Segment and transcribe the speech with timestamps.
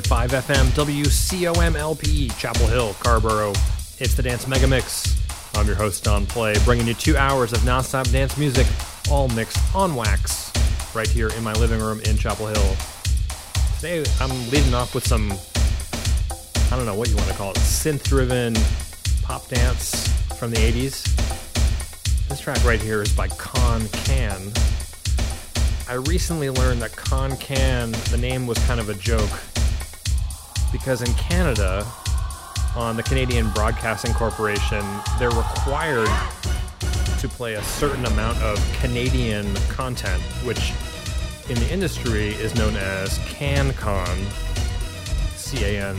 [0.00, 0.64] 101.5 FM
[1.04, 3.50] WCOMLP, Chapel Hill, Carrboro.
[4.00, 5.20] It's the Dance Mega Mix.
[5.54, 8.66] I'm your host, Don Play, bringing you two hours of nonstop dance music,
[9.08, 10.52] all mixed on wax,
[10.96, 12.76] right here in my living room in Chapel Hill.
[13.76, 15.32] Today, I'm leading off with some,
[16.72, 18.56] I don't know what you want to call it, synth driven
[19.22, 21.04] pop dance from the 80s.
[22.28, 24.50] This track right here is by Kon Kan.
[25.88, 29.30] I recently learned that Kon Kan, the name was kind of a joke
[30.84, 31.82] because in Canada,
[32.76, 34.84] on the Canadian Broadcasting Corporation,
[35.18, 36.10] they're required
[37.20, 40.74] to play a certain amount of Canadian content, which
[41.48, 44.14] in the industry is known as CanCon,
[45.36, 45.96] C A N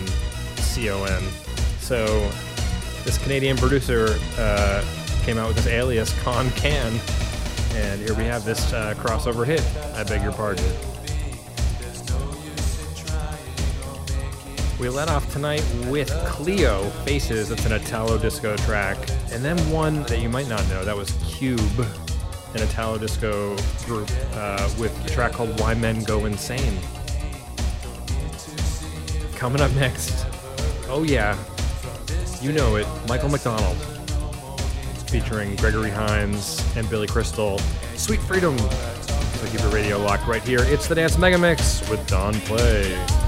[0.58, 1.24] C O N.
[1.80, 2.06] So
[3.06, 4.86] this Canadian producer uh,
[5.24, 7.00] came out with this alias Kon Kan,
[7.74, 9.64] and here we have this uh, crossover hit.
[9.96, 10.64] I beg your pardon.
[14.78, 17.48] We let off tonight with Cleo Faces.
[17.48, 18.98] That's an Italo disco track.
[19.32, 21.60] And then one that you might not know that was Cube,
[22.54, 23.56] an Italo disco
[23.86, 26.78] group uh, with a track called Why Men Go Insane.
[29.36, 30.26] Coming up next,
[30.90, 31.38] oh yeah,
[32.42, 33.78] you know it, Michael McDonald
[35.08, 37.60] featuring Gregory Hines and Billy Crystal.
[37.96, 38.58] Sweet Freedom.
[38.58, 40.60] So keep your radio locked right here.
[40.64, 43.25] It's the Dance Mega Mix with Don Play.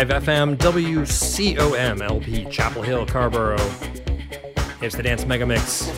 [0.00, 3.58] 103.5 FM WCOM LP Chapel Hill, Carrboro.
[4.80, 5.92] It's the Dance Mega Mix.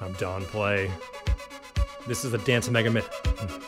[0.00, 0.90] I'm Don Play.
[2.08, 3.06] This is the Dance Mega Mix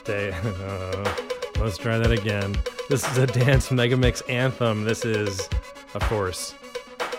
[0.03, 0.35] day.
[1.61, 2.57] Let's try that again.
[2.89, 4.83] This is a Dance Mega Mix anthem.
[4.83, 5.49] This is,
[5.95, 6.57] of course,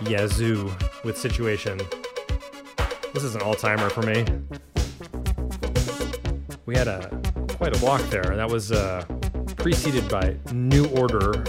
[0.02, 0.70] Yazoo
[1.06, 1.80] with Situation.
[3.14, 4.26] This is an all-timer for me.
[6.66, 7.08] We had a
[7.54, 8.30] quite a walk there.
[8.30, 9.06] And that was uh,
[9.56, 11.46] preceded by New Order,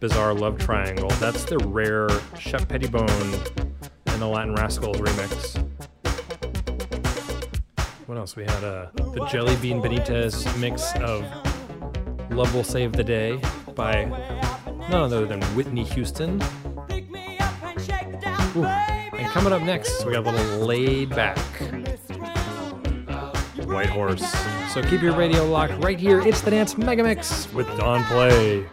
[0.00, 1.08] Bizarre Love Triangle.
[1.20, 3.08] That's the rare Shep Pettibone
[4.06, 5.62] and the Latin Rascals remix.
[8.06, 8.36] What else?
[8.36, 11.24] We had uh, the Jellybean Benitez mix of
[12.30, 13.40] Love Will Save the Day
[13.74, 14.04] by
[14.88, 16.42] none other than Whitney Houston.
[18.56, 18.64] Ooh.
[18.64, 21.38] And coming up next, we got a little laid back
[23.66, 24.24] White Horse.
[24.72, 26.20] So keep your radio locked right here.
[26.20, 28.66] It's the Dance Mega Mix with Don Play.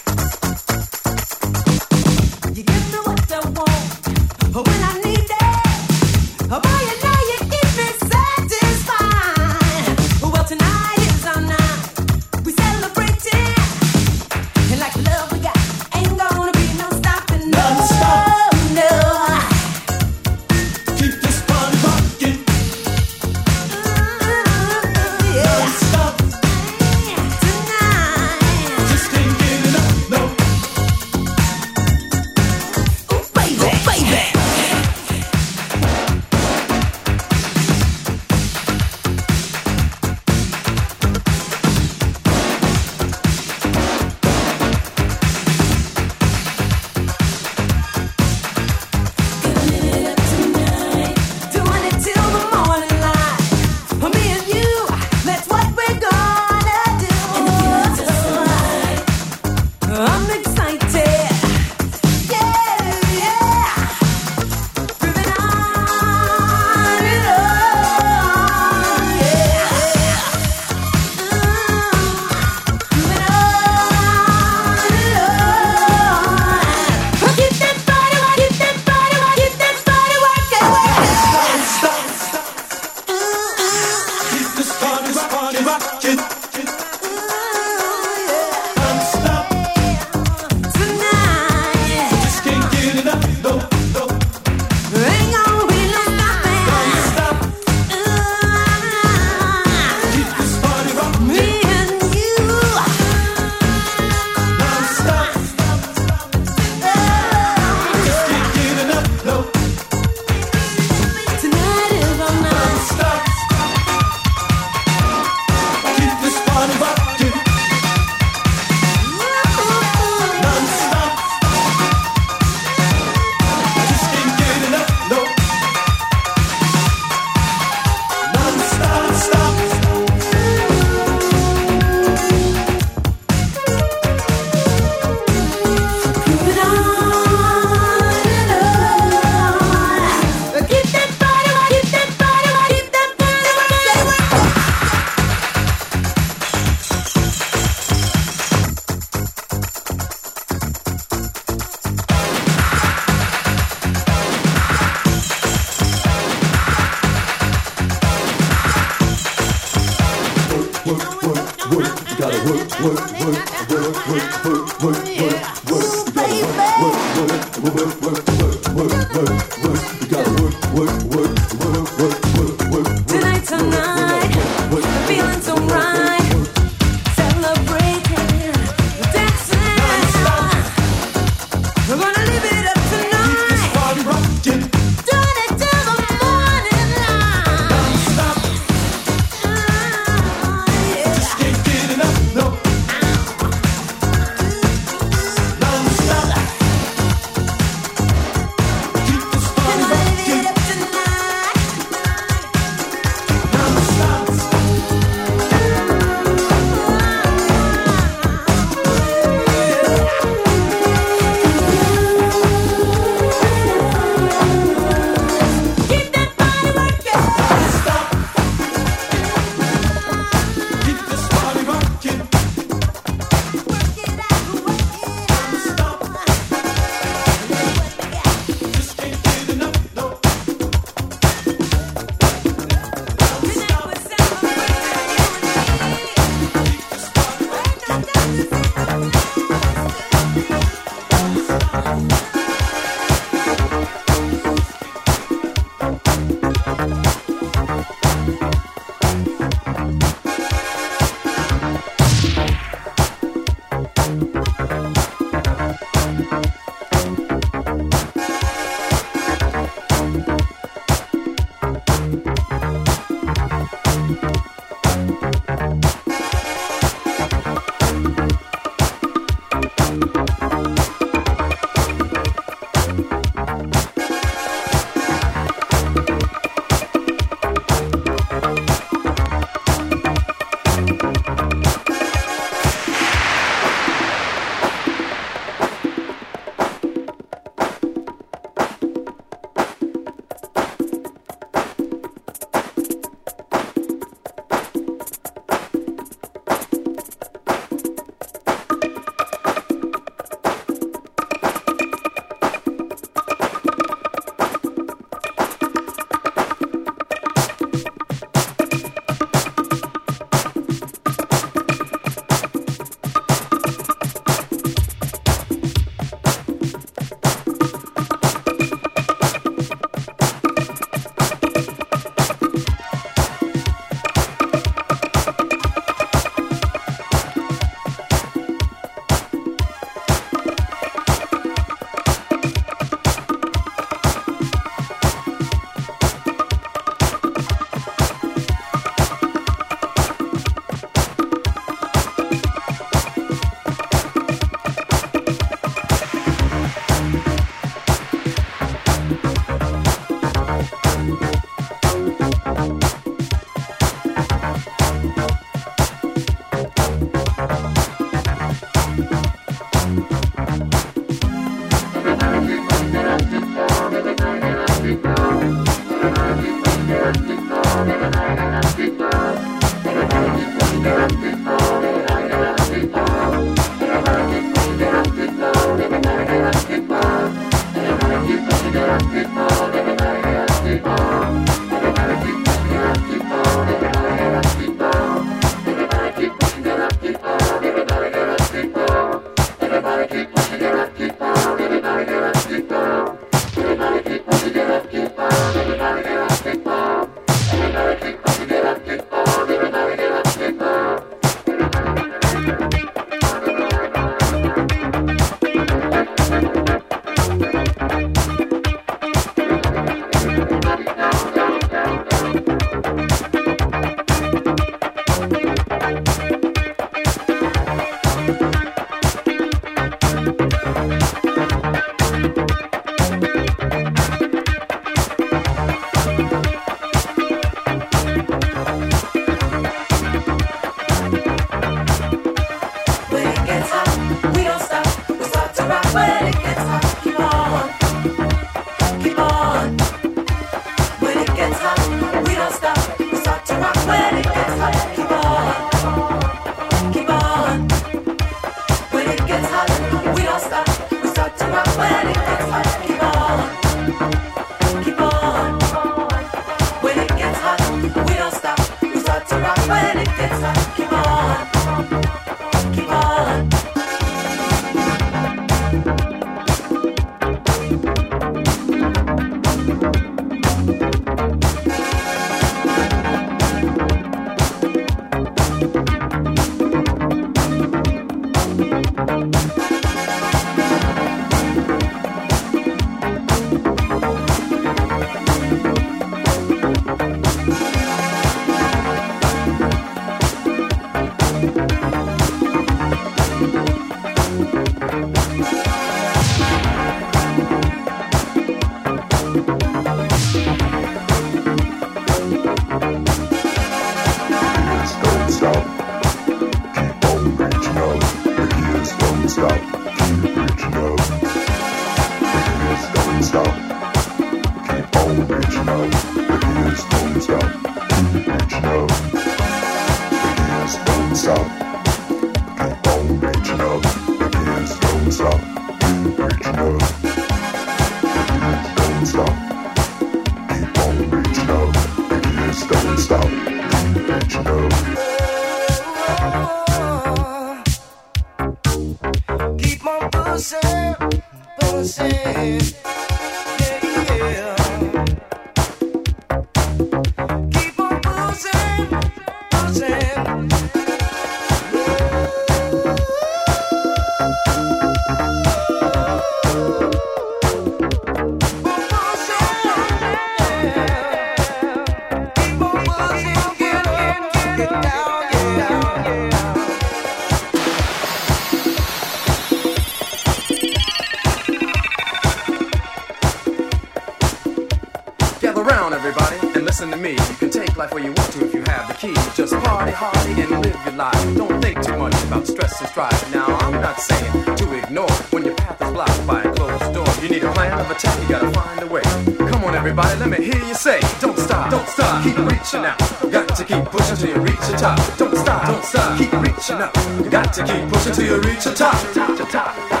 [582.80, 583.34] And strife.
[583.34, 587.06] Now, I'm not saying to ignore when your path is blocked by a closed door.
[587.22, 589.02] You need a plan of attack, you gotta find a way.
[589.50, 592.98] Come on, everybody, let me hear you say, Don't stop, don't stop, keep reaching out.
[593.30, 595.18] Got to keep pushing till you reach the top.
[595.18, 596.94] Don't stop, don't stop, keep reaching out.
[597.30, 598.94] Got to keep pushing till you reach the top.
[599.14, 600.00] top, top, top.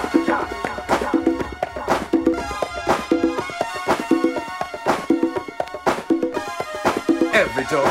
[7.34, 7.86] Every door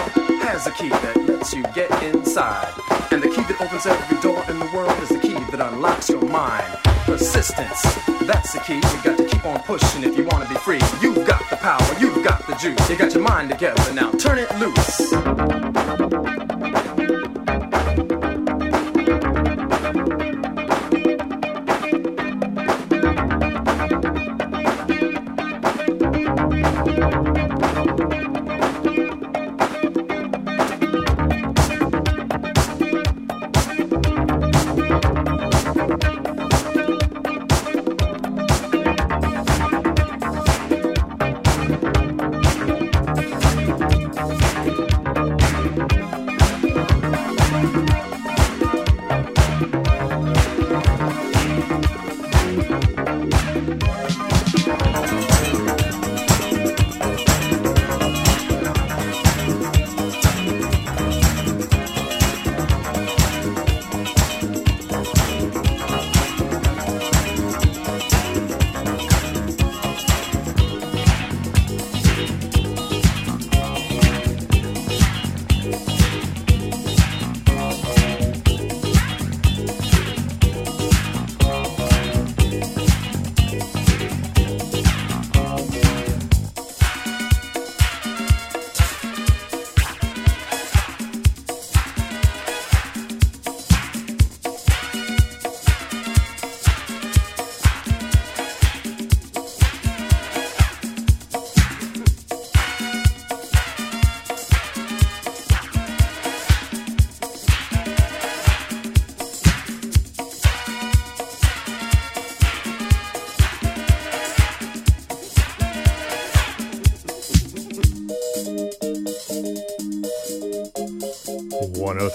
[0.46, 2.74] has a key that lets you get inside.
[3.12, 4.69] And the key that opens every door in the
[5.80, 6.78] unlocks your mind.
[7.06, 7.82] Persistence,
[8.28, 8.76] that's the key.
[8.76, 10.82] You got to keep on pushing if you want to be free.
[11.02, 12.90] You've got the power, you've got the juice.
[12.90, 15.89] You got your mind together, now turn it loose.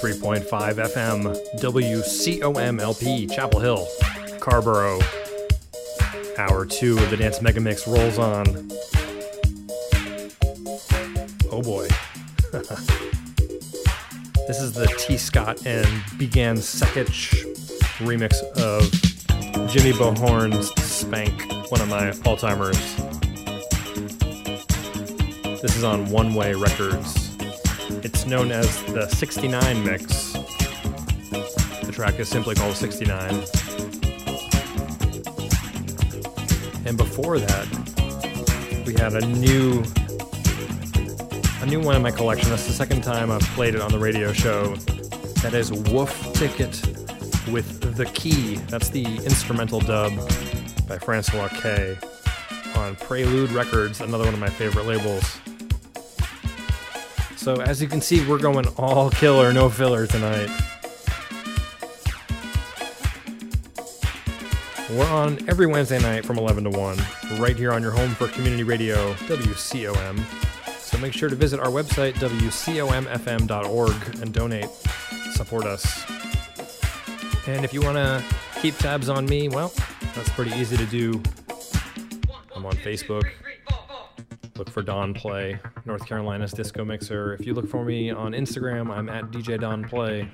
[0.04, 3.88] One hundred three point five FM, WCOMLP, Chapel Hill,
[4.38, 5.00] Carrboro.
[6.36, 8.44] Hour two of the Dance Mega Mix rolls on.
[11.50, 11.88] Oh boy.
[14.46, 15.16] this is the T.
[15.16, 15.88] Scott and
[16.18, 17.42] Began Sekich
[18.00, 22.76] remix of Jimmy Bo Horne's Spank, one of my all timers.
[25.62, 27.23] This is on One Way Records.
[28.26, 30.32] Known as the 69 mix.
[31.82, 33.30] The track is simply called 69.
[36.86, 39.84] And before that, we had a new
[41.62, 42.50] a new one in my collection.
[42.50, 44.76] That's the second time I've played it on the radio show.
[45.42, 46.82] That is Wuf Ticket
[47.50, 48.56] with The Key.
[48.68, 50.14] That's the instrumental dub
[50.86, 51.96] by Francois K
[52.76, 55.33] on Prelude Records, another one of my favorite labels.
[57.44, 60.48] So, as you can see, we're going all killer, no filler tonight.
[64.88, 66.98] We're on every Wednesday night from 11 to 1,
[67.38, 70.24] right here on your home for community radio, WCOM.
[70.78, 73.92] So make sure to visit our website, WCOMFM.org,
[74.22, 74.70] and donate.
[75.34, 76.02] Support us.
[77.46, 78.24] And if you want to
[78.62, 79.70] keep tabs on me, well,
[80.14, 81.22] that's pretty easy to do.
[82.56, 83.30] I'm on Facebook.
[84.56, 87.34] Look for Don Play, North Carolina's disco mixer.
[87.34, 90.28] If you look for me on Instagram, I'm at DJ Don Play.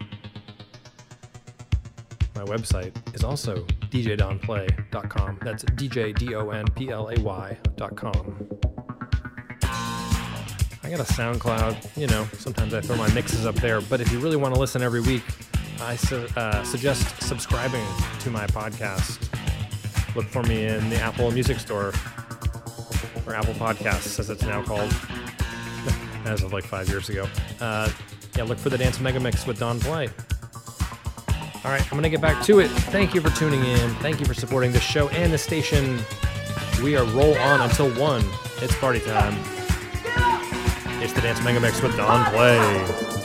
[2.35, 5.39] My website is also djdonplay.com.
[5.43, 8.49] That's DJ D O N P L A Y.com.
[10.83, 11.97] I got a SoundCloud.
[11.97, 13.81] You know, sometimes I throw my mixes up there.
[13.81, 15.23] But if you really want to listen every week,
[15.81, 17.87] I su- uh, suggest subscribing
[18.21, 19.29] to my podcast.
[20.15, 21.93] Look for me in the Apple Music Store
[23.35, 24.93] Apple Podcasts, as it's now called,
[26.25, 27.27] as of like five years ago.
[27.61, 27.91] Uh,
[28.37, 30.09] yeah, look for the Dance Mega Mix with Don Play.
[31.63, 32.69] All right, I'm going to get back to it.
[32.69, 33.91] Thank you for tuning in.
[33.97, 35.99] Thank you for supporting the show and the station.
[36.83, 38.25] We are roll on until 1.
[38.63, 39.35] It's party time.
[41.03, 43.20] It's the Dance Mega Mix with Don Play.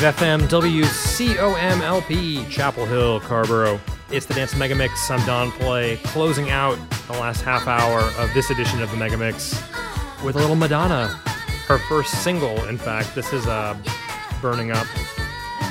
[0.00, 3.80] FM, WCOMLP, Chapel Hill, Carrboro.
[4.10, 5.10] It's the Dance Mega Mix.
[5.10, 9.16] I'm Don Play, closing out the last half hour of this edition of the Mega
[9.16, 9.52] Mix
[10.24, 11.08] with a little Madonna.
[11.66, 13.14] Her first single, in fact.
[13.14, 13.76] This is uh,
[14.42, 14.86] Burning Up.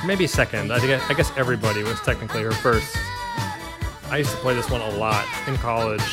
[0.06, 0.72] Maybe second.
[0.72, 2.96] I, think, I guess Everybody was technically her first.
[4.10, 6.04] I used to play this one a lot in college.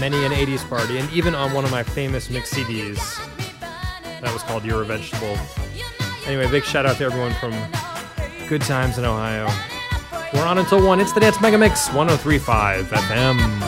[0.00, 2.98] Many an 80s party, and even on one of my famous mix CDs
[4.20, 5.38] that was called You're a Vegetable.
[6.26, 7.52] Anyway, big shout out to everyone from
[8.48, 9.46] Good Times in Ohio.
[10.32, 11.00] We're on until 1.
[11.00, 13.63] It's the Dance Mega Mix 1035 FM.